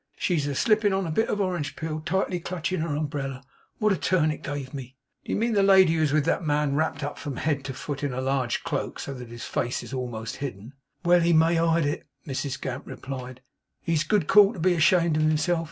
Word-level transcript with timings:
She's 0.17 0.47
a 0.47 0.55
slippin' 0.55 0.93
on 0.93 1.05
a 1.05 1.11
bit 1.11 1.29
of 1.29 1.37
orangepeel!' 1.37 2.03
tightly 2.05 2.39
clutching 2.39 2.79
her 2.79 2.95
umbrella. 2.95 3.43
'What 3.77 3.93
a 3.93 3.97
turn 3.97 4.31
it 4.31 4.41
give 4.41 4.73
me.' 4.73 4.95
'Do 5.25 5.31
you 5.31 5.37
mean 5.37 5.53
the 5.53 5.61
lady 5.61 5.93
who 5.93 6.01
is 6.01 6.11
with 6.11 6.25
that 6.25 6.41
man 6.43 6.73
wrapped 6.73 7.03
up 7.03 7.19
from 7.19 7.35
head 7.37 7.63
to 7.65 7.73
foot 7.75 8.03
in 8.03 8.11
a 8.11 8.19
large 8.19 8.63
cloak, 8.63 8.99
so 8.99 9.13
that 9.13 9.27
his 9.29 9.45
face 9.45 9.83
is 9.83 9.93
almost 9.93 10.37
hidden?' 10.37 10.73
'Well 11.05 11.19
he 11.21 11.33
may 11.33 11.53
hide 11.53 11.85
it!' 11.85 12.07
Mrs 12.25 12.59
Gamp 12.59 12.87
replied. 12.87 13.41
'He's 13.83 14.03
good 14.03 14.25
call 14.27 14.53
to 14.53 14.59
be 14.59 14.73
ashamed 14.73 15.17
of 15.17 15.21
himself. 15.21 15.59